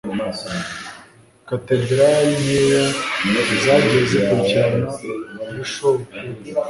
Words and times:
Katedrali 1.49 2.31
nkeya 2.43 2.85
zagiye 3.63 4.01
zikurikirana 4.09 4.87
kuri 5.41 5.61
show 5.73 5.95
pe 6.07 6.17